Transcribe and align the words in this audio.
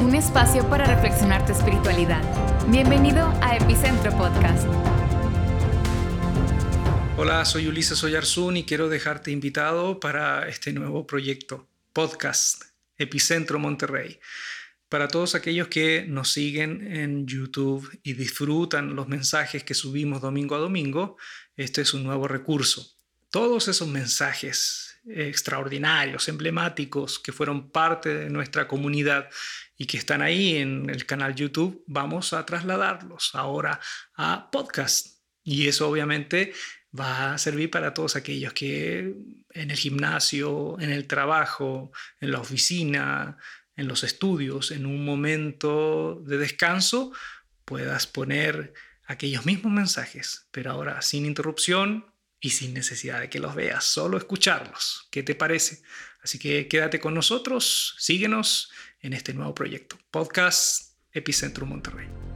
un 0.00 0.14
espacio 0.14 0.68
para 0.68 0.84
reflexionar 0.84 1.46
tu 1.46 1.52
espiritualidad. 1.52 2.22
Bienvenido 2.68 3.26
a 3.40 3.56
Epicentro 3.56 4.10
Podcast. 4.16 4.66
Hola, 7.16 7.44
soy 7.46 7.66
Ulises 7.66 8.04
Oyarzún 8.04 8.58
y 8.58 8.64
quiero 8.64 8.90
dejarte 8.90 9.30
invitado 9.30 9.98
para 9.98 10.48
este 10.48 10.72
nuevo 10.74 11.06
proyecto, 11.06 11.66
podcast 11.94 12.62
Epicentro 12.98 13.58
Monterrey. 13.58 14.20
Para 14.90 15.08
todos 15.08 15.34
aquellos 15.34 15.68
que 15.68 16.04
nos 16.06 16.30
siguen 16.30 16.94
en 16.94 17.26
YouTube 17.26 17.88
y 18.02 18.12
disfrutan 18.12 18.94
los 18.94 19.08
mensajes 19.08 19.64
que 19.64 19.74
subimos 19.74 20.20
domingo 20.20 20.56
a 20.56 20.58
domingo, 20.58 21.16
este 21.56 21.80
es 21.80 21.94
un 21.94 22.04
nuevo 22.04 22.28
recurso. 22.28 22.95
Todos 23.36 23.68
esos 23.68 23.86
mensajes 23.86 24.98
extraordinarios, 25.06 26.26
emblemáticos, 26.30 27.18
que 27.18 27.32
fueron 27.32 27.68
parte 27.68 28.08
de 28.14 28.30
nuestra 28.30 28.66
comunidad 28.66 29.28
y 29.76 29.84
que 29.84 29.98
están 29.98 30.22
ahí 30.22 30.56
en 30.56 30.88
el 30.88 31.04
canal 31.04 31.34
YouTube, 31.34 31.84
vamos 31.86 32.32
a 32.32 32.46
trasladarlos 32.46 33.32
ahora 33.34 33.78
a 34.14 34.50
podcast. 34.50 35.18
Y 35.44 35.68
eso 35.68 35.86
obviamente 35.86 36.54
va 36.98 37.34
a 37.34 37.38
servir 37.38 37.70
para 37.70 37.92
todos 37.92 38.16
aquellos 38.16 38.54
que 38.54 39.14
en 39.50 39.70
el 39.70 39.76
gimnasio, 39.76 40.80
en 40.80 40.88
el 40.88 41.06
trabajo, 41.06 41.92
en 42.20 42.30
la 42.30 42.40
oficina, 42.40 43.36
en 43.76 43.86
los 43.86 44.02
estudios, 44.02 44.70
en 44.70 44.86
un 44.86 45.04
momento 45.04 46.22
de 46.24 46.38
descanso, 46.38 47.12
puedas 47.66 48.06
poner 48.06 48.72
aquellos 49.04 49.44
mismos 49.44 49.74
mensajes, 49.74 50.48
pero 50.52 50.70
ahora 50.70 51.02
sin 51.02 51.26
interrupción 51.26 52.15
y 52.46 52.50
sin 52.50 52.74
necesidad 52.74 53.20
de 53.20 53.28
que 53.28 53.40
los 53.40 53.56
veas, 53.56 53.82
solo 53.82 54.16
escucharlos. 54.16 55.08
¿Qué 55.10 55.24
te 55.24 55.34
parece? 55.34 55.82
Así 56.22 56.38
que 56.38 56.68
quédate 56.68 57.00
con 57.00 57.12
nosotros, 57.12 57.96
síguenos 57.98 58.70
en 59.00 59.14
este 59.14 59.34
nuevo 59.34 59.52
proyecto, 59.52 59.98
Podcast 60.12 60.92
Epicentro 61.12 61.66
Monterrey. 61.66 62.35